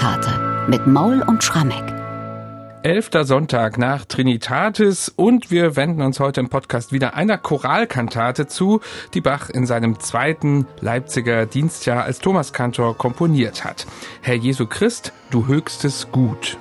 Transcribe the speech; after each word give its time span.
Choralkantate 0.00 0.70
mit 0.70 0.86
Maul 0.86 1.22
und 1.22 1.44
Schrammeck. 1.44 1.84
Elfter 2.82 3.24
Sonntag 3.24 3.76
nach 3.76 4.06
Trinitatis 4.06 5.12
und 5.14 5.50
wir 5.50 5.76
wenden 5.76 6.00
uns 6.00 6.20
heute 6.20 6.40
im 6.40 6.48
Podcast 6.48 6.90
wieder 6.92 7.14
einer 7.14 7.36
Choralkantate 7.36 8.46
zu, 8.46 8.80
die 9.12 9.20
Bach 9.20 9.50
in 9.50 9.66
seinem 9.66 10.00
zweiten 10.00 10.66
Leipziger 10.80 11.44
Dienstjahr 11.44 12.04
als 12.04 12.20
Thomaskantor 12.20 12.96
komponiert 12.96 13.64
hat. 13.64 13.86
Herr 14.22 14.36
Jesu 14.36 14.66
Christ, 14.66 15.12
du 15.30 15.46
höchstes 15.46 16.10
Gut. 16.10 16.56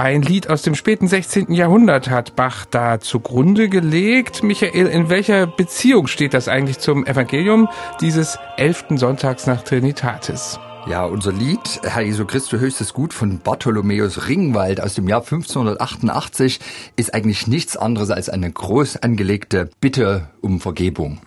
Ein 0.00 0.22
Lied 0.22 0.48
aus 0.48 0.62
dem 0.62 0.74
späten 0.74 1.08
16. 1.08 1.52
Jahrhundert 1.52 2.08
hat 2.08 2.34
Bach 2.34 2.64
da 2.64 3.00
zugrunde 3.00 3.68
gelegt. 3.68 4.42
Michael, 4.42 4.86
in 4.86 5.10
welcher 5.10 5.46
Beziehung 5.46 6.06
steht 6.06 6.32
das 6.32 6.48
eigentlich 6.48 6.78
zum 6.78 7.04
Evangelium 7.04 7.68
dieses 8.00 8.38
elften 8.56 8.96
Sonntags 8.96 9.46
nach 9.46 9.60
Trinitatis? 9.60 10.58
Ja, 10.88 11.04
unser 11.04 11.32
Lied 11.32 11.82
Herr 11.82 12.00
Jesu 12.00 12.24
Christus 12.24 12.60
höchstes 12.60 12.94
Gut 12.94 13.12
von 13.12 13.40
Bartholomäus 13.40 14.26
Ringwald 14.26 14.80
aus 14.80 14.94
dem 14.94 15.06
Jahr 15.06 15.20
1588 15.20 16.60
ist 16.96 17.12
eigentlich 17.12 17.46
nichts 17.46 17.76
anderes 17.76 18.08
als 18.08 18.30
eine 18.30 18.50
groß 18.50 19.02
angelegte 19.02 19.68
Bitte 19.82 20.30
um 20.40 20.60
Vergebung. 20.60 21.20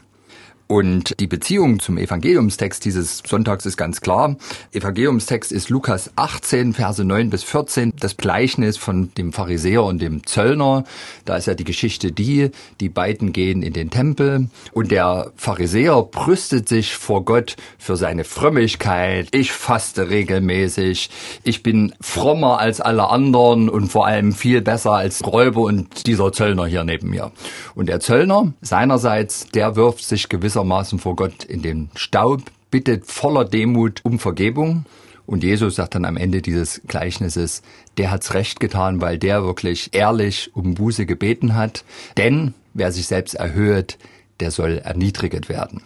Und 0.67 1.19
die 1.19 1.27
Beziehung 1.27 1.79
zum 1.79 1.97
Evangeliumstext 1.97 2.85
dieses 2.85 3.21
Sonntags 3.27 3.65
ist 3.65 3.75
ganz 3.77 4.01
klar. 4.01 4.37
Evangeliumstext 4.71 5.51
ist 5.51 5.69
Lukas 5.69 6.11
18, 6.15 6.73
Verse 6.73 7.03
9 7.03 7.29
bis 7.29 7.43
14, 7.43 7.93
das 7.99 8.15
Gleichnis 8.17 8.77
von 8.77 9.13
dem 9.15 9.33
Pharisäer 9.33 9.83
und 9.83 10.01
dem 10.01 10.25
Zöllner. 10.25 10.85
Da 11.25 11.35
ist 11.35 11.47
ja 11.47 11.53
die 11.53 11.65
Geschichte 11.65 12.11
die, 12.11 12.49
die 12.79 12.89
beiden 12.89 13.33
gehen 13.33 13.61
in 13.61 13.73
den 13.73 13.89
Tempel 13.89 14.47
und 14.71 14.91
der 14.91 15.31
Pharisäer 15.35 16.01
brüstet 16.01 16.69
sich 16.69 16.95
vor 16.95 17.25
Gott 17.25 17.57
für 17.77 17.97
seine 17.97 18.23
Frömmigkeit. 18.23 19.27
Ich 19.31 19.51
faste 19.51 20.09
regelmäßig. 20.09 21.09
Ich 21.43 21.61
bin 21.61 21.93
frommer 21.99 22.59
als 22.59 22.79
alle 22.79 23.09
anderen 23.09 23.69
und 23.69 23.89
vor 23.89 24.07
allem 24.07 24.31
viel 24.31 24.61
besser 24.61 24.93
als 24.93 25.25
Räuber 25.25 25.61
und 25.61 26.07
dieser 26.07 26.31
Zöllner 26.31 26.65
hier 26.65 26.83
neben 26.83 27.09
mir. 27.09 27.31
Und 27.75 27.89
der 27.89 27.99
Zöllner 27.99 28.53
seinerseits, 28.61 29.47
der 29.49 29.75
wirft 29.75 30.05
sich 30.05 30.29
gewisser 30.29 30.52
gewissermaßen 30.53 30.99
vor 30.99 31.15
Gott 31.15 31.43
in 31.43 31.63
den 31.63 31.89
Staub, 31.95 32.43
bittet 32.69 33.07
voller 33.07 33.43
Demut 33.43 34.01
um 34.03 34.19
Vergebung. 34.19 34.85
Und 35.25 35.43
Jesus 35.43 35.75
sagt 35.75 35.95
dann 35.95 36.05
am 36.05 36.15
Ende 36.15 36.43
dieses 36.43 36.81
Gleichnisses, 36.87 37.63
der 37.97 38.11
hat's 38.11 38.35
recht 38.35 38.59
getan, 38.59 39.01
weil 39.01 39.17
der 39.17 39.43
wirklich 39.43 39.89
ehrlich 39.93 40.51
um 40.53 40.75
Buße 40.75 41.07
gebeten 41.07 41.55
hat. 41.55 41.83
Denn 42.17 42.53
wer 42.75 42.91
sich 42.91 43.07
selbst 43.07 43.33
erhöht, 43.33 43.97
der 44.43 44.51
soll 44.51 44.79
erniedrigt 44.79 45.47
werden. 45.47 45.81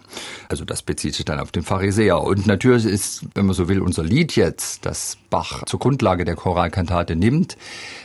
Also 0.48 0.64
das 0.64 0.82
bezieht 0.82 1.14
sich 1.14 1.24
dann 1.24 1.38
auf 1.38 1.52
den 1.52 1.62
Pharisäer. 1.62 2.20
Und 2.20 2.48
natürlich 2.48 2.86
ist, 2.86 3.24
wenn 3.34 3.46
man 3.46 3.54
so 3.54 3.68
will, 3.68 3.80
unser 3.80 4.02
Lied 4.02 4.34
jetzt, 4.34 4.84
das 4.84 5.16
Bach 5.30 5.62
zur 5.66 5.78
Grundlage 5.78 6.24
der 6.24 6.34
Choralkantate 6.34 7.14
nimmt, 7.14 7.56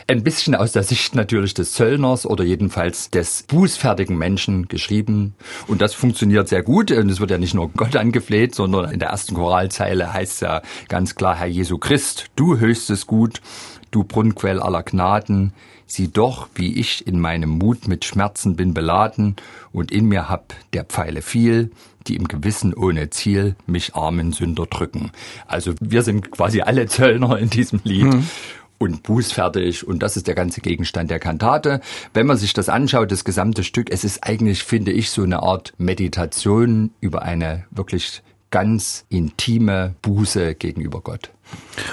ein 0.06 0.22
bisschen 0.22 0.54
aus 0.54 0.70
der 0.70 0.84
Sicht 0.84 1.16
natürlich 1.16 1.54
des 1.54 1.72
Zöllners 1.72 2.24
oder 2.24 2.44
jedenfalls 2.44 3.10
des 3.10 3.42
bußfertigen 3.42 4.16
Menschen 4.16 4.68
geschrieben. 4.68 5.34
Und 5.66 5.82
das 5.82 5.92
funktioniert 5.92 6.46
sehr 6.46 6.62
gut. 6.62 6.92
Und 6.92 7.10
es 7.10 7.18
wird 7.18 7.32
ja 7.32 7.38
nicht 7.38 7.54
nur 7.54 7.70
Gott 7.70 7.96
angefleht, 7.96 8.54
sondern 8.54 8.92
in 8.92 9.00
der 9.00 9.08
ersten 9.08 9.34
Choralzeile 9.34 10.12
heißt 10.12 10.34
es 10.34 10.40
ja 10.40 10.62
ganz 10.88 11.16
klar, 11.16 11.34
Herr 11.34 11.48
Jesu 11.48 11.78
Christ, 11.78 12.26
du 12.36 12.58
höchstes 12.58 13.08
Gut, 13.08 13.40
du 13.94 14.04
Brunnquell 14.04 14.60
aller 14.60 14.82
Gnaden, 14.82 15.52
sieh 15.86 16.08
doch, 16.08 16.48
wie 16.54 16.78
ich 16.78 17.06
in 17.06 17.20
meinem 17.20 17.50
Mut 17.50 17.86
mit 17.86 18.04
Schmerzen 18.04 18.56
bin 18.56 18.74
beladen 18.74 19.36
und 19.72 19.92
in 19.92 20.06
mir 20.06 20.28
hab 20.28 20.54
der 20.72 20.84
Pfeile 20.84 21.22
viel, 21.22 21.70
die 22.06 22.16
im 22.16 22.28
Gewissen 22.28 22.74
ohne 22.74 23.10
Ziel 23.10 23.56
mich 23.66 23.94
armen 23.94 24.32
Sünder 24.32 24.66
drücken. 24.66 25.12
Also 25.46 25.74
wir 25.80 26.02
sind 26.02 26.30
quasi 26.30 26.60
alle 26.60 26.86
Zöllner 26.86 27.38
in 27.38 27.50
diesem 27.50 27.80
Lied. 27.84 28.04
Mhm 28.04 28.28
und 28.76 29.04
bußfertig 29.04 29.86
und 29.86 30.02
das 30.02 30.16
ist 30.16 30.26
der 30.26 30.34
ganze 30.34 30.60
Gegenstand 30.60 31.08
der 31.08 31.20
Kantate. 31.20 31.80
Wenn 32.12 32.26
man 32.26 32.36
sich 32.36 32.52
das 32.52 32.68
anschaut, 32.68 33.12
das 33.12 33.24
gesamte 33.24 33.62
Stück, 33.62 33.90
es 33.90 34.02
ist 34.02 34.24
eigentlich, 34.24 34.64
finde 34.64 34.90
ich, 34.90 35.10
so 35.10 35.22
eine 35.22 35.42
Art 35.42 35.72
Meditation 35.78 36.90
über 37.00 37.22
eine 37.22 37.64
wirklich 37.70 38.20
ganz 38.50 39.04
intime 39.08 39.94
Buße 40.02 40.54
gegenüber 40.56 41.00
Gott. 41.00 41.30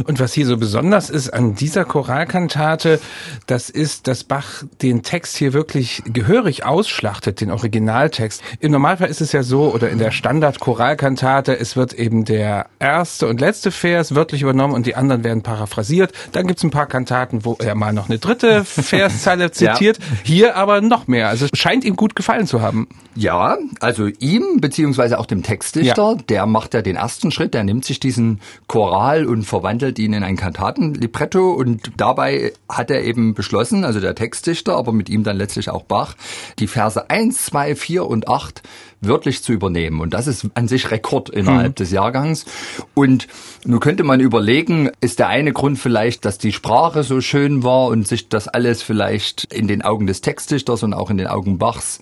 Und 0.05 0.19
was 0.19 0.33
hier 0.33 0.45
so 0.45 0.57
besonders 0.57 1.09
ist 1.09 1.29
an 1.29 1.55
dieser 1.55 1.85
Choralkantate, 1.85 2.99
das 3.47 3.69
ist, 3.69 4.07
dass 4.07 4.23
Bach 4.23 4.63
den 4.81 5.03
Text 5.03 5.37
hier 5.37 5.53
wirklich 5.53 6.03
gehörig 6.05 6.65
ausschlachtet, 6.65 7.41
den 7.41 7.51
Originaltext. 7.51 8.41
Im 8.59 8.71
Normalfall 8.71 9.09
ist 9.09 9.21
es 9.21 9.31
ja 9.31 9.43
so, 9.43 9.73
oder 9.73 9.89
in 9.89 9.97
der 9.97 10.11
Standard-Choralkantate, 10.11 11.57
es 11.59 11.75
wird 11.75 11.93
eben 11.93 12.25
der 12.25 12.67
erste 12.79 13.27
und 13.27 13.41
letzte 13.41 13.71
Vers 13.71 14.15
wörtlich 14.15 14.41
übernommen 14.41 14.73
und 14.73 14.85
die 14.85 14.95
anderen 14.95 15.23
werden 15.23 15.43
paraphrasiert. 15.43 16.11
Dann 16.31 16.47
gibt's 16.47 16.63
ein 16.63 16.71
paar 16.71 16.87
Kantaten, 16.87 17.45
wo 17.45 17.55
er 17.59 17.75
mal 17.75 17.93
noch 17.93 18.09
eine 18.09 18.19
dritte 18.19 18.63
Verszeile 18.65 19.51
zitiert. 19.51 19.99
Ja. 19.99 20.05
Hier 20.23 20.55
aber 20.55 20.81
noch 20.81 21.07
mehr. 21.07 21.29
Also 21.29 21.45
es 21.45 21.59
scheint 21.59 21.83
ihm 21.83 21.95
gut 21.95 22.15
gefallen 22.15 22.47
zu 22.47 22.61
haben. 22.61 22.87
Ja, 23.15 23.57
also 23.79 24.07
ihm, 24.07 24.59
beziehungsweise 24.61 25.19
auch 25.19 25.25
dem 25.25 25.43
Textdichter, 25.43 26.15
ja. 26.17 26.23
der 26.29 26.45
macht 26.45 26.73
ja 26.73 26.81
den 26.81 26.95
ersten 26.95 27.31
Schritt, 27.31 27.53
der 27.53 27.63
nimmt 27.63 27.83
sich 27.83 27.99
diesen 27.99 28.39
Choral 28.67 29.25
und 29.25 29.43
verwandelt 29.51 29.99
ihn 29.99 30.13
in 30.13 30.23
ein 30.23 30.37
Kantatenlibretto 30.37 31.51
und 31.51 31.91
dabei 31.97 32.53
hat 32.69 32.89
er 32.89 33.03
eben 33.03 33.33
beschlossen, 33.33 33.83
also 33.83 33.99
der 33.99 34.15
Textdichter, 34.15 34.77
aber 34.77 34.93
mit 34.93 35.09
ihm 35.09 35.25
dann 35.25 35.35
letztlich 35.35 35.69
auch 35.69 35.83
Bach, 35.83 36.15
die 36.57 36.67
Verse 36.67 37.09
1, 37.09 37.47
2, 37.47 37.75
4 37.75 38.05
und 38.05 38.29
8 38.29 38.63
wörtlich 39.01 39.43
zu 39.43 39.51
übernehmen. 39.51 39.99
Und 39.99 40.13
das 40.13 40.27
ist 40.27 40.47
an 40.53 40.69
sich 40.69 40.89
Rekord 40.89 41.29
innerhalb 41.29 41.67
hm. 41.67 41.75
des 41.75 41.91
Jahrgangs. 41.91 42.45
Und 42.93 43.27
nun 43.65 43.81
könnte 43.81 44.05
man 44.05 44.21
überlegen, 44.21 44.89
ist 45.01 45.19
der 45.19 45.27
eine 45.27 45.51
Grund 45.51 45.77
vielleicht, 45.77 46.23
dass 46.23 46.37
die 46.37 46.53
Sprache 46.53 47.03
so 47.03 47.19
schön 47.19 47.61
war 47.61 47.87
und 47.87 48.07
sich 48.07 48.29
das 48.29 48.47
alles 48.47 48.81
vielleicht 48.81 49.53
in 49.53 49.67
den 49.67 49.81
Augen 49.81 50.07
des 50.07 50.21
Textdichters 50.21 50.81
und 50.83 50.93
auch 50.93 51.09
in 51.09 51.17
den 51.17 51.27
Augen 51.27 51.57
Bachs 51.57 51.99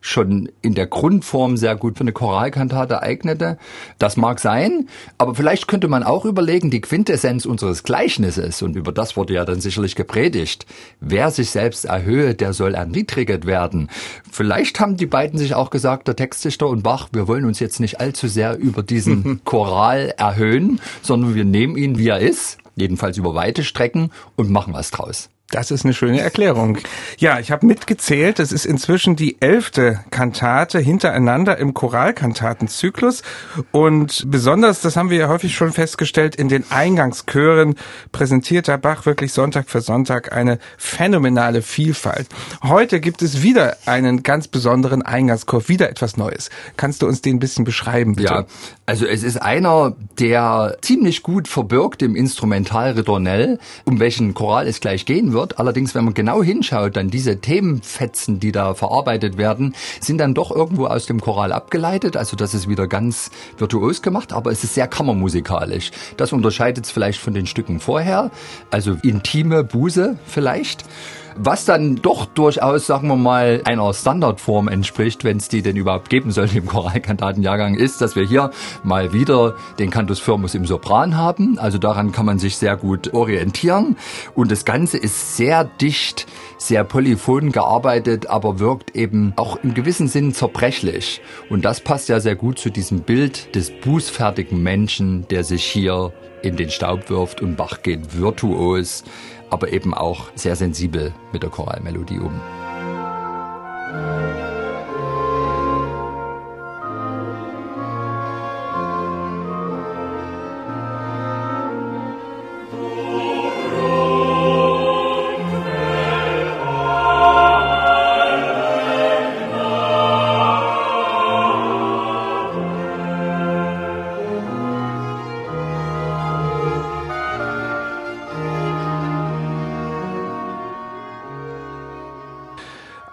schon 0.00 0.50
in 0.62 0.74
der 0.74 0.86
Grundform 0.86 1.56
sehr 1.56 1.76
gut 1.76 1.98
für 1.98 2.04
eine 2.04 2.12
Choralkantate 2.12 3.02
eignete. 3.02 3.58
Das 3.98 4.16
mag 4.16 4.40
sein, 4.40 4.88
aber 5.18 5.34
vielleicht 5.34 5.68
könnte 5.68 5.88
man 5.88 6.02
auch 6.02 6.24
überlegen, 6.24 6.70
die 6.70 6.80
Quintessenz 6.80 7.46
unseres 7.46 7.82
Gleichnisses, 7.82 8.62
und 8.62 8.76
über 8.76 8.92
das 8.92 9.16
wurde 9.16 9.34
ja 9.34 9.44
dann 9.44 9.60
sicherlich 9.60 9.96
gepredigt, 9.96 10.66
wer 11.00 11.30
sich 11.30 11.50
selbst 11.50 11.84
erhöhe, 11.84 12.34
der 12.34 12.52
soll 12.52 12.74
erniedrigt 12.74 13.46
werden. 13.46 13.88
Vielleicht 14.30 14.80
haben 14.80 14.96
die 14.96 15.06
beiden 15.06 15.38
sich 15.38 15.54
auch 15.54 15.70
gesagt, 15.70 16.08
der 16.08 16.16
Textdichter 16.16 16.68
und 16.68 16.82
Bach, 16.82 17.08
wir 17.12 17.28
wollen 17.28 17.44
uns 17.44 17.60
jetzt 17.60 17.80
nicht 17.80 18.00
allzu 18.00 18.28
sehr 18.28 18.58
über 18.58 18.82
diesen 18.82 19.40
Choral 19.44 20.14
erhöhen, 20.16 20.80
sondern 21.02 21.34
wir 21.34 21.44
nehmen 21.44 21.76
ihn, 21.76 21.98
wie 21.98 22.08
er 22.08 22.20
ist, 22.20 22.58
jedenfalls 22.76 23.18
über 23.18 23.34
weite 23.34 23.62
Strecken, 23.62 24.10
und 24.36 24.50
machen 24.50 24.72
was 24.72 24.90
draus. 24.90 25.28
Das 25.50 25.72
ist 25.72 25.84
eine 25.84 25.94
schöne 25.94 26.20
Erklärung. 26.20 26.78
Ja, 27.18 27.40
ich 27.40 27.50
habe 27.50 27.66
mitgezählt, 27.66 28.38
es 28.38 28.52
ist 28.52 28.64
inzwischen 28.64 29.16
die 29.16 29.42
elfte 29.42 29.98
Kantate 30.10 30.78
hintereinander 30.78 31.58
im 31.58 31.74
Choralkantatenzyklus 31.74 33.22
und 33.72 34.30
besonders, 34.30 34.80
das 34.80 34.96
haben 34.96 35.10
wir 35.10 35.18
ja 35.18 35.28
häufig 35.28 35.56
schon 35.56 35.72
festgestellt, 35.72 36.36
in 36.36 36.48
den 36.48 36.70
Eingangschören 36.70 37.74
präsentiert 38.12 38.68
der 38.68 38.78
Bach 38.78 39.06
wirklich 39.06 39.32
Sonntag 39.32 39.68
für 39.68 39.80
Sonntag 39.80 40.32
eine 40.32 40.60
phänomenale 40.78 41.62
Vielfalt. 41.62 42.28
Heute 42.62 43.00
gibt 43.00 43.20
es 43.20 43.42
wieder 43.42 43.76
einen 43.86 44.22
ganz 44.22 44.46
besonderen 44.46 45.02
Eingangschor, 45.02 45.68
wieder 45.68 45.90
etwas 45.90 46.16
Neues. 46.16 46.50
Kannst 46.76 47.02
du 47.02 47.08
uns 47.08 47.22
den 47.22 47.36
ein 47.36 47.40
bisschen 47.40 47.64
beschreiben, 47.64 48.14
bitte? 48.14 48.32
Ja, 48.32 48.46
also 48.86 49.04
es 49.04 49.24
ist 49.24 49.42
einer, 49.42 49.96
der 50.20 50.76
ziemlich 50.80 51.24
gut 51.24 51.48
verbirgt 51.48 52.02
im 52.02 52.14
Instrumentalritornell, 52.14 53.58
um 53.84 53.98
welchen 53.98 54.32
Choral 54.32 54.68
es 54.68 54.78
gleich 54.78 55.06
gehen 55.06 55.32
wird 55.32 55.39
wird. 55.40 55.58
Allerdings, 55.58 55.94
wenn 55.94 56.04
man 56.04 56.14
genau 56.14 56.42
hinschaut, 56.42 56.96
dann 56.96 57.10
diese 57.10 57.40
Themenfetzen, 57.40 58.40
die 58.40 58.52
da 58.52 58.74
verarbeitet 58.74 59.38
werden, 59.38 59.74
sind 60.00 60.18
dann 60.18 60.34
doch 60.34 60.50
irgendwo 60.54 60.86
aus 60.86 61.06
dem 61.06 61.20
Choral 61.20 61.52
abgeleitet. 61.52 62.16
Also 62.16 62.36
das 62.36 62.54
ist 62.54 62.68
wieder 62.68 62.86
ganz 62.86 63.30
virtuos 63.58 64.02
gemacht, 64.02 64.32
aber 64.32 64.52
es 64.52 64.62
ist 64.64 64.74
sehr 64.74 64.86
kammermusikalisch. 64.86 65.90
Das 66.16 66.32
unterscheidet 66.32 66.84
es 66.84 66.90
vielleicht 66.90 67.20
von 67.20 67.34
den 67.34 67.46
Stücken 67.46 67.80
vorher. 67.80 68.30
Also 68.70 68.96
intime 69.02 69.64
Buße 69.64 70.18
vielleicht. 70.26 70.84
Was 71.36 71.64
dann 71.64 71.96
doch 71.96 72.26
durchaus, 72.26 72.86
sagen 72.86 73.08
wir 73.08 73.16
mal, 73.16 73.62
einer 73.64 73.92
Standardform 73.92 74.68
entspricht, 74.68 75.24
wenn 75.24 75.36
es 75.38 75.48
die 75.48 75.62
denn 75.62 75.76
überhaupt 75.76 76.10
geben 76.10 76.30
soll 76.30 76.48
im 76.54 76.66
Choralkantatenjahrgang, 76.66 77.74
ist, 77.74 78.00
dass 78.00 78.16
wir 78.16 78.24
hier 78.24 78.50
mal 78.82 79.12
wieder 79.12 79.54
den 79.78 79.90
Cantus 79.90 80.20
Firmus 80.20 80.54
im 80.54 80.66
Sopran 80.66 81.16
haben. 81.16 81.58
Also 81.58 81.78
daran 81.78 82.12
kann 82.12 82.26
man 82.26 82.38
sich 82.38 82.56
sehr 82.56 82.76
gut 82.76 83.14
orientieren. 83.14 83.96
Und 84.34 84.50
das 84.50 84.64
Ganze 84.64 84.98
ist 84.98 85.36
sehr 85.36 85.64
dicht, 85.64 86.26
sehr 86.58 86.84
polyphon 86.84 87.52
gearbeitet, 87.52 88.28
aber 88.28 88.58
wirkt 88.58 88.94
eben 88.96 89.32
auch 89.36 89.56
im 89.62 89.74
gewissen 89.74 90.08
Sinn 90.08 90.34
zerbrechlich. 90.34 91.20
Und 91.48 91.64
das 91.64 91.80
passt 91.80 92.08
ja 92.08 92.20
sehr 92.20 92.36
gut 92.36 92.58
zu 92.58 92.70
diesem 92.70 93.00
Bild 93.00 93.54
des 93.54 93.70
bußfertigen 93.70 94.62
Menschen, 94.62 95.26
der 95.28 95.44
sich 95.44 95.64
hier 95.64 96.12
in 96.42 96.56
den 96.56 96.70
Staub 96.70 97.10
wirft 97.10 97.42
und 97.42 97.56
Bach 97.56 97.82
geht 97.82 98.16
virtuos, 98.18 99.04
aber 99.50 99.72
eben 99.72 99.94
auch 99.94 100.30
sehr 100.34 100.56
sensibel 100.56 101.12
mit 101.32 101.42
der 101.42 101.50
Choralmelodie 101.50 102.18
um. 102.18 102.40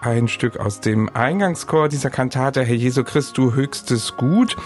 Ein 0.08 0.26
Stück 0.26 0.58
aus 0.58 0.80
dem 0.80 1.14
Eingangschor 1.14 1.90
dieser 1.90 2.08
Kantate, 2.08 2.64
Herr 2.64 2.74
Jesu 2.74 3.04
Christu, 3.04 3.52
höchstes 3.52 4.16
Gut. 4.16 4.56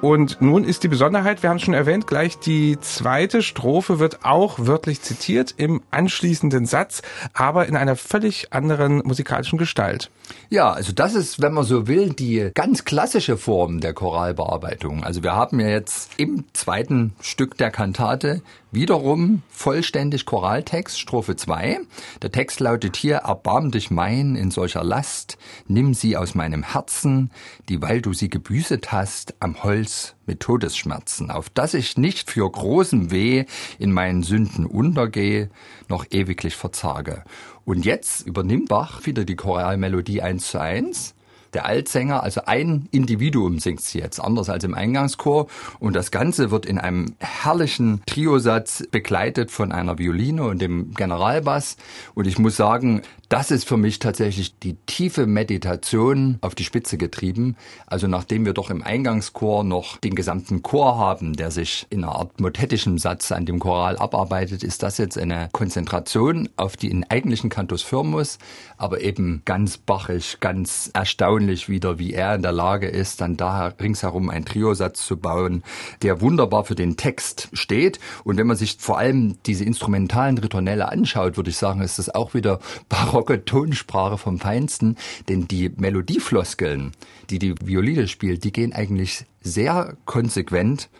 Und 0.00 0.40
nun 0.40 0.64
ist 0.64 0.84
die 0.84 0.88
Besonderheit, 0.88 1.42
wir 1.42 1.50
haben 1.50 1.58
es 1.58 1.64
schon 1.64 1.74
erwähnt, 1.74 2.06
gleich 2.06 2.38
die 2.38 2.78
zweite 2.80 3.42
Strophe 3.42 3.98
wird 3.98 4.24
auch 4.24 4.58
wörtlich 4.58 5.02
zitiert 5.02 5.54
im 5.58 5.82
anschließenden 5.90 6.64
Satz, 6.64 7.02
aber 7.34 7.66
in 7.66 7.76
einer 7.76 7.96
völlig 7.96 8.54
anderen 8.54 9.02
musikalischen 9.04 9.58
Gestalt. 9.58 10.10
Ja, 10.48 10.72
also 10.72 10.92
das 10.92 11.14
ist, 11.14 11.42
wenn 11.42 11.52
man 11.52 11.64
so 11.64 11.86
will, 11.86 12.10
die 12.10 12.50
ganz 12.54 12.84
klassische 12.84 13.36
Form 13.36 13.80
der 13.80 13.92
Choralbearbeitung. 13.92 15.04
Also 15.04 15.22
wir 15.22 15.34
haben 15.34 15.60
ja 15.60 15.68
jetzt 15.68 16.12
im 16.16 16.44
zweiten 16.54 17.14
Stück 17.20 17.58
der 17.58 17.70
Kantate 17.70 18.40
wiederum 18.76 19.42
vollständig 19.48 20.26
Choraltext, 20.26 21.00
Strophe 21.00 21.34
2. 21.34 21.80
Der 22.22 22.30
Text 22.30 22.60
lautet 22.60 22.96
hier, 22.96 23.16
Erbarm 23.16 23.70
dich 23.70 23.90
mein 23.90 24.36
in 24.36 24.50
solcher 24.50 24.84
Last, 24.86 25.36
nimm 25.66 25.92
sie 25.94 26.16
aus 26.16 26.34
meinem 26.34 26.62
Herzen, 26.62 27.30
dieweil 27.68 28.00
du 28.00 28.12
sie 28.12 28.30
gebüßet 28.30 28.92
hast 28.92 29.34
am 29.40 29.62
Holz 29.62 30.14
mit 30.26 30.40
Todesschmerzen, 30.40 31.30
auf 31.30 31.50
dass 31.50 31.74
ich 31.74 31.98
nicht 31.98 32.30
für 32.30 32.48
großem 32.50 33.10
Weh 33.10 33.44
in 33.78 33.92
meinen 33.92 34.22
Sünden 34.22 34.64
untergehe, 34.64 35.50
noch 35.88 36.06
ewiglich 36.10 36.54
verzage. 36.54 37.24
Und 37.64 37.84
jetzt 37.84 38.26
übernimmt 38.26 38.68
Bach 38.68 39.04
wieder 39.06 39.24
die 39.24 39.36
Choralmelodie 39.36 40.22
eins 40.22 40.50
zu 40.50 40.60
eins 40.60 41.16
der 41.56 41.64
Altsänger, 41.64 42.22
also 42.22 42.42
ein 42.44 42.86
Individuum 42.90 43.60
singt 43.60 43.80
sie 43.80 43.98
jetzt, 43.98 44.20
anders 44.20 44.50
als 44.50 44.62
im 44.64 44.74
Eingangschor. 44.74 45.46
Und 45.78 45.96
das 45.96 46.10
Ganze 46.10 46.50
wird 46.50 46.66
in 46.66 46.78
einem 46.78 47.14
herrlichen 47.18 48.02
Triosatz 48.04 48.86
begleitet 48.90 49.50
von 49.50 49.72
einer 49.72 49.98
Violine 49.98 50.44
und 50.44 50.60
dem 50.60 50.92
Generalbass. 50.92 51.78
Und 52.14 52.26
ich 52.26 52.38
muss 52.38 52.56
sagen, 52.56 53.00
das 53.28 53.50
ist 53.50 53.66
für 53.66 53.76
mich 53.76 53.98
tatsächlich 53.98 54.58
die 54.58 54.74
tiefe 54.86 55.26
Meditation 55.26 56.38
auf 56.42 56.54
die 56.54 56.64
Spitze 56.64 56.96
getrieben. 56.96 57.56
Also 57.86 58.06
nachdem 58.06 58.44
wir 58.44 58.52
doch 58.52 58.70
im 58.70 58.82
Eingangschor 58.82 59.64
noch 59.64 59.96
den 59.96 60.14
gesamten 60.14 60.62
Chor 60.62 60.96
haben, 60.96 61.34
der 61.34 61.50
sich 61.50 61.86
in 61.90 62.04
einer 62.04 62.14
Art 62.14 62.40
motettischem 62.40 62.98
Satz 62.98 63.32
an 63.32 63.44
dem 63.44 63.58
Choral 63.58 63.98
abarbeitet, 63.98 64.62
ist 64.62 64.84
das 64.84 64.98
jetzt 64.98 65.18
eine 65.18 65.48
Konzentration 65.50 66.48
auf 66.56 66.76
die 66.76 66.88
in 66.88 67.04
eigentlichen 67.04 67.50
Cantus 67.50 67.82
Firmus, 67.82 68.38
aber 68.76 69.00
eben 69.00 69.42
ganz 69.44 69.76
bachig, 69.76 70.38
ganz 70.38 70.90
erstaunlich 70.94 71.68
wieder, 71.68 71.98
wie 71.98 72.12
er 72.12 72.36
in 72.36 72.42
der 72.42 72.52
Lage 72.52 72.86
ist, 72.86 73.20
dann 73.20 73.36
da 73.36 73.74
ringsherum 73.80 74.30
einen 74.30 74.44
Triosatz 74.44 75.04
zu 75.04 75.16
bauen, 75.16 75.64
der 76.02 76.20
wunderbar 76.20 76.64
für 76.64 76.76
den 76.76 76.96
Text 76.96 77.48
steht. 77.52 77.98
Und 78.22 78.36
wenn 78.36 78.46
man 78.46 78.56
sich 78.56 78.76
vor 78.78 78.98
allem 78.98 79.38
diese 79.46 79.64
instrumentalen 79.64 80.38
Ritornelle 80.38 80.88
anschaut, 80.88 81.36
würde 81.36 81.50
ich 81.50 81.56
sagen, 81.56 81.80
ist 81.80 81.98
das 81.98 82.14
auch 82.14 82.32
wieder 82.34 82.60
barock 82.88 83.15
barocke 83.16 83.46
Tonsprache 83.46 84.18
vom 84.18 84.38
Feinsten, 84.38 84.96
denn 85.30 85.48
die 85.48 85.70
Melodiefloskeln, 85.74 86.92
die 87.30 87.38
die 87.38 87.54
Violine 87.64 88.08
spielt, 88.08 88.44
die 88.44 88.52
gehen 88.52 88.74
eigentlich 88.74 89.24
sehr 89.40 89.96
konsequent 90.04 90.90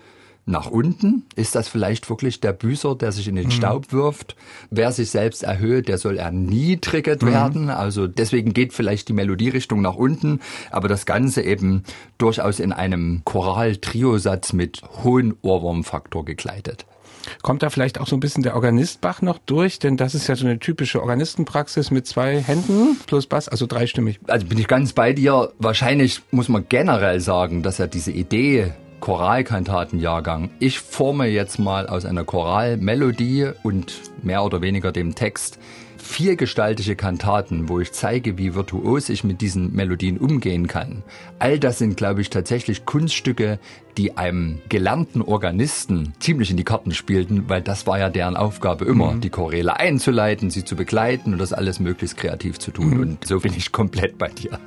nach 0.47 0.71
unten? 0.71 1.25
Ist 1.35 1.55
das 1.57 1.69
vielleicht 1.69 2.09
wirklich 2.09 2.41
der 2.41 2.55
Büßer, 2.55 2.95
der 2.95 3.13
sich 3.13 3.29
in 3.29 3.35
den 3.35 3.49
mhm. 3.49 3.51
Staub 3.51 3.93
wirft? 3.93 4.35
Wer 4.71 4.93
sich 4.93 5.11
selbst 5.11 5.43
erhöht, 5.43 5.89
der 5.89 5.99
soll 5.99 6.17
erniedrigt 6.17 7.21
mhm. 7.23 7.27
werden. 7.27 7.69
Also 7.69 8.07
deswegen 8.07 8.55
geht 8.55 8.73
vielleicht 8.73 9.09
die 9.09 9.13
Melodierichtung 9.13 9.83
nach 9.83 9.97
unten, 9.97 10.41
aber 10.71 10.89
das 10.89 11.05
Ganze 11.05 11.43
eben 11.43 11.83
durchaus 12.17 12.61
in 12.61 12.73
einem 12.73 13.21
Choral-Triosatz 13.27 14.55
mit 14.55 14.81
hohem 15.05 15.37
Ohrwurmfaktor 15.43 16.25
gekleidet. 16.25 16.87
Kommt 17.43 17.63
da 17.63 17.71
vielleicht 17.71 18.01
auch 18.01 18.07
so 18.07 18.17
ein 18.17 18.21
bisschen 18.21 18.43
der 18.43 18.55
Organistbach 18.55 19.23
noch 19.23 19.39
durch? 19.39 19.79
Denn 19.79 19.97
das 19.97 20.15
ist 20.15 20.27
ja 20.27 20.37
so 20.37 20.47
eine 20.47 20.59
typische 20.59 21.01
Organistenpraxis 21.01 21.91
mit 21.91 22.07
zwei 22.07 22.41
Händen 22.41 22.97
plus 23.07 23.27
Bass, 23.27 23.49
also 23.49 23.67
dreistimmig. 23.67 24.21
Also 24.27 24.47
bin 24.47 24.59
ich 24.59 24.69
ganz 24.69 24.93
bei 24.93 25.13
dir. 25.13 25.53
Wahrscheinlich 25.59 26.23
muss 26.31 26.49
man 26.49 26.67
generell 26.69 27.21
sagen, 27.21 27.63
dass 27.63 27.79
ja 27.79 27.87
diese 27.87 28.13
Idee 28.13 28.73
Choralkantatenjahrgang. 29.01 30.51
Ich 30.59 30.81
forme 30.81 31.27
jetzt 31.27 31.59
mal 31.59 31.87
aus 31.87 32.05
einer 32.05 32.25
Choralmelodie 32.25 33.51
und 33.63 34.01
mehr 34.23 34.45
oder 34.45 34.63
weniger 34.63 34.93
dem 34.93 35.15
Text 35.15 35.59
viergestaltige 36.07 36.97
Kantaten, 36.97 37.69
wo 37.69 37.81
ich 37.81 37.93
zeige, 37.93 38.39
wie 38.39 38.55
virtuos 38.55 39.09
ich 39.09 39.25
mit 39.25 39.41
diesen 39.41 39.75
Melodien 39.75 40.19
umgehen 40.19 40.69
kann. 40.69 41.03
All 41.39 41.59
das 41.59 41.79
sind, 41.79 41.97
glaube 41.97 42.21
ich, 42.21 42.31
tatsächlich 42.31 42.87
Kunststücke, 42.87 43.59
die 43.97 44.17
einem 44.17 44.61
gelernten 44.69 45.21
Organisten 45.21 46.15
ziemlich 46.21 46.51
in 46.51 46.57
die 46.57 46.65
Karten 46.65 46.93
spielten, 46.93 47.49
weil 47.49 47.61
das 47.61 47.87
war 47.87 47.99
ja 47.99 48.09
deren 48.09 48.37
Aufgabe 48.37 48.85
immer, 48.85 49.13
mhm. 49.13 49.21
die 49.21 49.31
Choräle 49.31 49.79
einzuleiten, 49.79 50.51
sie 50.51 50.65
zu 50.65 50.77
begleiten 50.77 51.33
und 51.33 51.39
das 51.39 51.53
alles 51.53 51.81
möglichst 51.81 52.17
kreativ 52.17 52.59
zu 52.59 52.71
tun. 52.71 52.95
Mhm. 52.95 53.01
Und 53.01 53.27
so 53.27 53.41
bin 53.41 53.53
ich 53.55 53.73
komplett 53.73 54.17
bei 54.17 54.29
dir. 54.29 54.59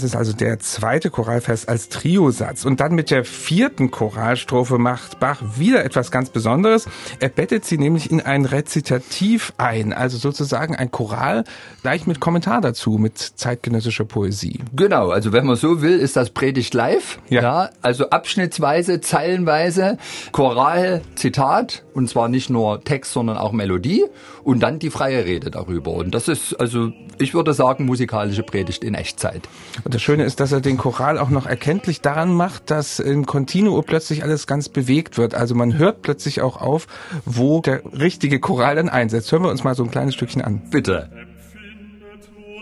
Das 0.00 0.12
ist 0.12 0.16
also 0.16 0.32
der 0.32 0.58
zweite 0.60 1.10
Choralvers 1.10 1.68
als 1.68 1.90
Triosatz. 1.90 2.64
Und 2.64 2.80
dann 2.80 2.94
mit 2.94 3.10
der 3.10 3.22
vierten 3.22 3.90
Choralstrophe 3.90 4.78
macht 4.78 5.20
Bach 5.20 5.42
wieder 5.58 5.84
etwas 5.84 6.10
ganz 6.10 6.30
Besonderes. 6.30 6.86
Er 7.18 7.28
bettet 7.28 7.66
sie 7.66 7.76
nämlich 7.76 8.10
in 8.10 8.22
ein 8.22 8.46
Rezitativ 8.46 9.52
ein, 9.58 9.92
also 9.92 10.16
sozusagen 10.16 10.74
ein 10.74 10.90
Choral 10.90 11.44
gleich 11.82 12.06
mit 12.06 12.18
Kommentar 12.18 12.62
dazu, 12.62 12.92
mit 12.92 13.18
zeitgenössischer 13.18 14.06
Poesie. 14.06 14.60
Genau, 14.74 15.10
also 15.10 15.34
wenn 15.34 15.44
man 15.44 15.56
so 15.56 15.82
will, 15.82 15.98
ist 15.98 16.16
das 16.16 16.30
Predigt 16.30 16.72
live. 16.72 17.18
Ja. 17.28 17.42
ja 17.42 17.70
also 17.82 18.08
abschnittsweise, 18.08 19.02
zeilenweise, 19.02 19.98
Choral, 20.32 21.02
Zitat, 21.14 21.84
und 21.92 22.08
zwar 22.08 22.28
nicht 22.28 22.48
nur 22.48 22.82
Text, 22.84 23.12
sondern 23.12 23.36
auch 23.36 23.52
Melodie 23.52 24.06
und 24.44 24.60
dann 24.60 24.78
die 24.78 24.88
freie 24.90 25.26
Rede 25.26 25.50
darüber. 25.50 25.92
Und 25.92 26.14
das 26.14 26.28
ist 26.28 26.54
also, 26.54 26.90
ich 27.18 27.34
würde 27.34 27.52
sagen, 27.52 27.84
musikalische 27.84 28.42
Predigt 28.42 28.82
in 28.82 28.94
Echtzeit. 28.94 29.42
Und 29.90 29.96
das 29.96 30.02
Schöne 30.02 30.22
ist, 30.22 30.38
dass 30.38 30.52
er 30.52 30.60
den 30.60 30.76
Choral 30.76 31.18
auch 31.18 31.30
noch 31.30 31.46
erkenntlich 31.46 32.00
daran 32.00 32.32
macht, 32.32 32.70
dass 32.70 33.00
in 33.00 33.26
Continuo 33.26 33.82
plötzlich 33.82 34.22
alles 34.22 34.46
ganz 34.46 34.68
bewegt 34.68 35.18
wird. 35.18 35.34
Also 35.34 35.56
man 35.56 35.78
hört 35.78 36.02
plötzlich 36.02 36.42
auch 36.42 36.60
auf, 36.60 36.86
wo 37.24 37.60
der 37.60 37.82
richtige 37.86 38.38
Choral 38.38 38.76
dann 38.76 38.88
einsetzt. 38.88 39.32
Hören 39.32 39.42
wir 39.42 39.50
uns 39.50 39.64
mal 39.64 39.74
so 39.74 39.82
ein 39.82 39.90
kleines 39.90 40.14
Stückchen 40.14 40.42
an. 40.42 40.62
Bitte. 40.70 41.10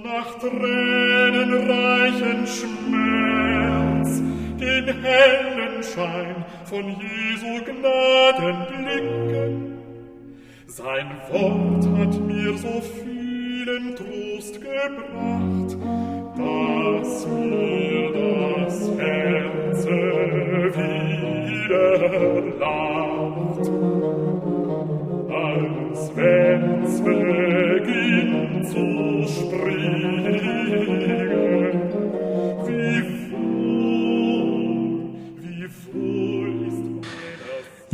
nach 0.03 0.39
tränenreichen 0.39 2.47
Schmerz 2.47 4.23
den 4.59 4.87
hellen 5.03 5.83
Schein 5.83 6.47
von 6.65 6.87
Jesu 6.87 7.63
Gnadenblicken. 7.63 9.77
Sein 10.67 11.11
Wort 11.31 11.87
hat 11.99 12.19
mir 12.27 12.57
so 12.57 12.83
vielen 13.05 13.95
Trost 13.97 14.55
gebracht, 14.55 15.78
dass 16.39 17.27
mir 17.27 18.13
das 18.13 18.91
Herze 18.99 19.99
wieder 20.77 21.99
lacht, 22.61 23.69
als 25.31 26.17
wenn 26.17 26.79
beginnt 27.05 28.69
zu 28.69 29.27
springen. 29.27 30.18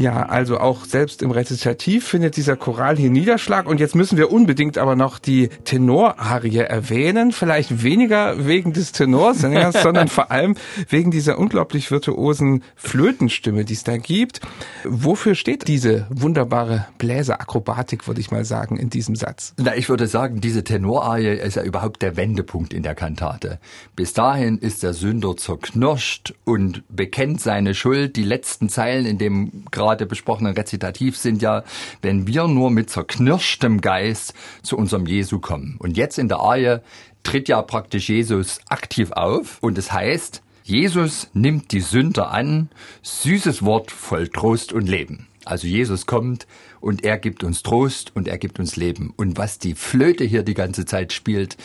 Ja, 0.04 0.26
also 0.26 0.60
auch 0.60 0.84
selbst 0.84 1.22
im 1.22 1.30
Rezitativ 1.30 2.06
findet 2.06 2.36
dieser 2.36 2.56
Choral 2.56 2.98
hier 2.98 3.08
Niederschlag. 3.08 3.66
Und 3.66 3.80
jetzt 3.80 3.94
müssen 3.94 4.18
wir 4.18 4.30
unbedingt 4.30 4.76
aber 4.76 4.96
noch 4.96 5.18
die 5.18 5.48
Tenorarie 5.64 6.58
erwähnen. 6.58 7.32
Vielleicht 7.32 7.82
weniger 7.82 8.46
wegen 8.46 8.74
des 8.74 8.92
Tenorsängers, 8.92 9.76
sondern 9.82 10.08
vor 10.08 10.30
allem 10.30 10.56
wegen 10.90 11.10
dieser 11.10 11.38
unglaublich 11.38 11.90
virtuosen 11.90 12.64
Flötenstimme, 12.76 13.64
die 13.64 13.72
es 13.72 13.82
da 13.82 13.96
gibt. 13.96 14.42
Wofür 14.84 15.34
steht 15.34 15.68
diese 15.68 16.06
wunderbare 16.10 16.86
Bläserakrobatik, 16.98 18.06
würde 18.06 18.20
ich 18.20 18.30
mal 18.30 18.44
sagen, 18.44 18.76
in 18.76 18.90
diesem 18.90 19.16
Satz? 19.16 19.54
Na, 19.56 19.74
ich 19.74 19.88
würde 19.88 20.06
sagen, 20.06 20.42
diese 20.42 20.64
Tenorarie 20.64 21.28
ist 21.28 21.56
ja 21.56 21.62
überhaupt 21.62 22.02
der 22.02 22.18
Wendepunkt 22.18 22.74
in 22.74 22.82
der 22.82 22.94
Kantate. 22.94 23.58
Bis 23.96 24.12
dahin 24.12 24.58
ist 24.58 24.82
der 24.82 24.92
Sünder 24.92 25.34
zerknirscht 25.38 26.34
und 26.44 26.82
bekennt 26.94 27.40
seine 27.40 27.72
Schuld. 27.72 28.16
Die 28.16 28.22
letzten 28.22 28.68
Zeilen 28.68 29.06
in 29.06 29.16
dem 29.16 29.64
gerade 29.70 29.93
besprochenen 29.96 30.54
Rezitativ 30.54 31.16
sind 31.16 31.42
ja, 31.42 31.64
wenn 32.02 32.26
wir 32.26 32.48
nur 32.48 32.70
mit 32.70 32.90
zerknirschtem 32.90 33.80
Geist 33.80 34.34
zu 34.62 34.76
unserem 34.76 35.06
Jesu 35.06 35.38
kommen. 35.38 35.76
Und 35.78 35.96
jetzt 35.96 36.18
in 36.18 36.28
der 36.28 36.38
Arie 36.38 36.78
tritt 37.22 37.48
ja 37.48 37.62
praktisch 37.62 38.08
Jesus 38.08 38.60
aktiv 38.68 39.12
auf 39.12 39.58
und 39.60 39.78
es 39.78 39.92
heißt, 39.92 40.42
Jesus 40.62 41.28
nimmt 41.34 41.72
die 41.72 41.80
Sünder 41.80 42.30
an, 42.30 42.70
süßes 43.02 43.64
Wort 43.64 43.90
voll 43.90 44.28
Trost 44.28 44.72
und 44.72 44.88
Leben. 44.88 45.26
Also 45.44 45.66
Jesus 45.66 46.06
kommt 46.06 46.46
und 46.80 47.04
er 47.04 47.18
gibt 47.18 47.44
uns 47.44 47.62
Trost 47.62 48.16
und 48.16 48.28
er 48.28 48.38
gibt 48.38 48.58
uns 48.58 48.76
Leben. 48.76 49.12
Und 49.16 49.36
was 49.36 49.58
die 49.58 49.74
Flöte 49.74 50.24
hier 50.24 50.42
die 50.42 50.54
ganze 50.54 50.86
Zeit 50.86 51.12
spielt, 51.12 51.56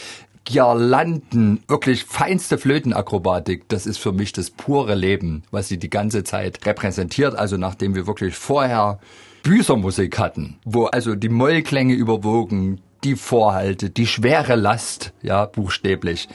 Girlanden, 0.51 1.63
wirklich 1.67 2.05
feinste 2.05 2.57
Flötenakrobatik, 2.57 3.69
das 3.69 3.85
ist 3.85 3.99
für 3.99 4.11
mich 4.11 4.33
das 4.33 4.49
pure 4.49 4.95
Leben, 4.95 5.43
was 5.51 5.67
sie 5.67 5.77
die 5.77 5.91
ganze 5.91 6.23
Zeit 6.23 6.65
repräsentiert. 6.65 7.35
Also 7.35 7.57
nachdem 7.57 7.93
wir 7.93 8.07
wirklich 8.07 8.35
vorher 8.35 8.99
Büßermusik 9.43 10.17
hatten, 10.17 10.57
wo 10.65 10.85
also 10.85 11.13
die 11.13 11.29
Mollklänge 11.29 11.93
überwogen, 11.93 12.81
die 13.03 13.15
Vorhalte, 13.15 13.91
die 13.91 14.07
schwere 14.07 14.55
Last, 14.55 15.13
ja, 15.21 15.45
buchstäblich 15.45 16.27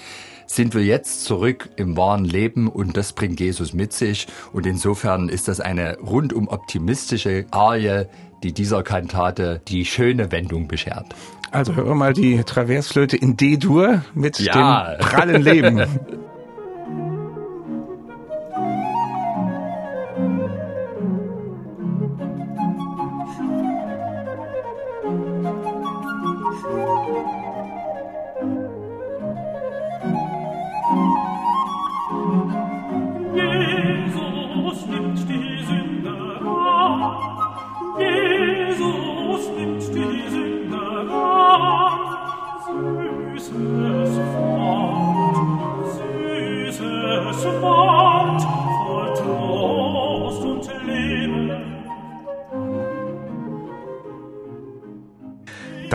sind 0.47 0.75
wir 0.75 0.85
jetzt 0.85 1.25
zurück 1.25 1.71
im 1.77 1.97
wahren 1.97 2.25
Leben 2.25 2.69
und 2.69 2.97
das 2.97 3.13
bringt 3.13 3.41
Jesus 3.41 3.73
mit 3.73 3.93
sich. 3.93 4.27
Und 4.53 4.67
insofern 4.67 5.29
ist 5.29 5.49
das 5.49 5.61
eine 5.61 5.99
rundum 5.99 6.49
optimistische 6.49 7.47
Arie, 7.51 8.07
die 8.43 8.53
dieser 8.53 8.83
Kantate 8.83 9.61
die 9.69 9.85
schöne 9.85 10.31
Wendung 10.31 10.69
beschert. 10.69 11.07
Also 11.51 11.75
hören 11.77 11.89
wir 11.89 11.95
mal 11.95 12.13
die 12.13 12.43
Traversflöte 12.43 13.17
in 13.17 13.37
D-Dur 13.37 14.03
mit 14.15 14.39
ja. 14.41 14.95
dem 14.95 14.99
prallen 14.99 15.43
Leben. 15.43 15.87
diesen 35.41 35.94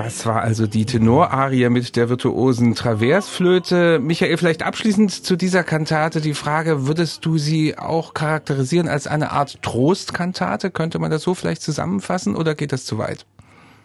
Das 0.02 0.26
war 0.26 0.42
also 0.42 0.66
die 0.66 0.86
Tenorarie 0.86 1.68
mit 1.68 1.98
der 1.98 2.08
virtuosen 2.08 2.74
Traversflöte. 2.74 4.00
Michael, 4.00 4.38
vielleicht 4.38 4.64
abschließend 4.64 5.12
zu 5.12 5.36
dieser 5.36 5.66
Kantate 5.66 6.22
die 6.22 6.36
Frage, 6.36 6.88
würdest 6.88 7.26
du 7.26 7.38
sie 7.38 7.78
auch 7.78 8.14
charakterisieren 8.14 8.88
als 8.88 9.08
eine 9.08 9.32
Art 9.32 9.62
Trostkantate? 9.62 10.72
Könnte 10.72 11.00
man 11.00 11.12
das 11.12 11.24
so 11.24 11.34
vielleicht 11.34 11.62
zusammenfassen 11.62 12.38
oder 12.38 12.56
geht 12.56 12.72
das 12.72 12.86
zu 12.86 12.98
weit? 12.98 13.26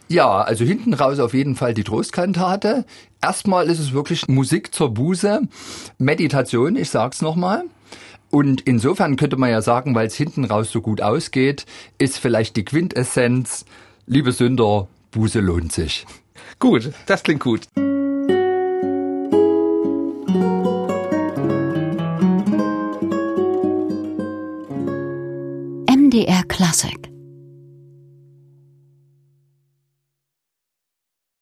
Ja, 0.07 0.41
also 0.43 0.65
hinten 0.65 0.95
raus 0.95 1.19
auf 1.19 1.35
jeden 1.35 1.57
Fall 1.57 1.75
die 1.75 1.83
Trostkantate. 1.83 2.85
Erstmal 3.21 3.67
ist 3.67 3.81
es 3.81 3.93
wirklich 3.93 4.29
Musik 4.29 4.73
zur 4.73 4.95
Buße, 4.95 5.43
Meditation, 5.99 6.77
ich 6.77 6.91
sag's 6.91 7.23
nochmal. 7.23 7.65
Und 8.31 8.61
insofern 8.61 9.17
könnte 9.17 9.37
man 9.37 9.51
ja 9.51 9.63
sagen, 9.63 9.97
weil 9.97 10.07
es 10.07 10.15
hinten 10.15 10.45
raus 10.45 10.71
so 10.71 10.81
gut 10.81 11.03
ausgeht, 11.03 11.67
ist 11.99 12.19
vielleicht 12.19 12.55
die 12.55 12.65
Quintessenz, 12.65 13.65
liebe 14.07 14.31
Sünder, 14.31 14.87
Buße 15.15 15.39
lohnt 15.39 15.73
sich. 15.73 16.05
Gut, 16.59 16.93
das 17.07 17.23
klingt 17.23 17.41
gut. 17.41 17.69
MDR 25.87 26.43
Classic 26.49 27.14